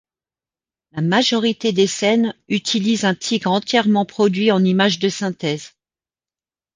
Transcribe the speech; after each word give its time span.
La 0.93 1.03
majorité 1.03 1.73
des 1.73 1.85
scènes 1.85 2.33
utilise 2.49 3.03
un 3.05 3.13
tigre 3.13 3.51
entièrement 3.51 4.03
produit 4.03 4.51
en 4.51 4.65
images 4.65 4.97
de 4.97 5.09
synthèse. 5.09 5.73